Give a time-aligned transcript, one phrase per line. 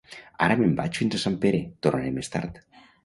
[0.45, 2.59] Ara me'n vaig fins a Sant Pere, tornaré més tard